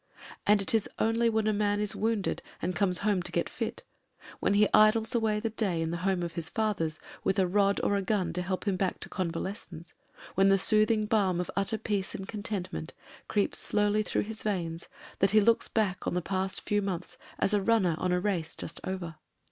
And 0.47 0.63
it 0.63 0.73
is 0.73 0.89
only 0.97 1.29
when 1.29 1.45
a 1.45 1.53
man 1.53 1.79
is 1.79 1.95
wounded 1.95 2.41
and 2.59 2.75
comes 2.75 2.97
home 3.05 3.21
to 3.21 3.31
get 3.31 3.47
fit, 3.47 3.83
when 4.39 4.55
he 4.55 4.67
idles 4.73 5.13
away 5.13 5.39
the 5.39 5.51
day 5.51 5.79
in 5.79 5.91
the 5.91 5.97
home 5.97 6.23
of 6.23 6.31
his 6.33 6.49
fathers, 6.49 6.99
with 7.23 7.37
a 7.37 7.45
rod 7.45 7.79
or 7.83 7.95
a 7.95 8.01
gun 8.01 8.33
to 8.33 8.41
help 8.41 8.67
him 8.67 8.77
back 8.77 8.99
to 9.01 9.09
convalescence, 9.09 9.93
when 10.33 10.49
the 10.49 10.57
soothing 10.57 11.05
balm 11.05 11.39
of 11.39 11.51
utter 11.55 11.77
peace 11.77 12.15
and 12.15 12.27
contentment 12.27 12.93
creeps 13.27 13.59
slowly 13.59 14.01
through 14.01 14.23
his 14.23 14.41
veins, 14.41 14.87
that 15.19 15.29
he 15.37 15.39
looks 15.39 15.67
back 15.67 16.07
on 16.07 16.15
the 16.15 16.21
past 16.23 16.61
few 16.61 16.81
months 16.81 17.19
as 17.37 17.53
a 17.53 17.61
runner 17.61 17.93
on 17.99 18.11
a 18.11 18.19
race 18.19 18.55
just 18.55 18.79
over. 18.83 19.17